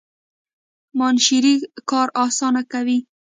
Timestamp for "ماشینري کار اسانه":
0.99-2.61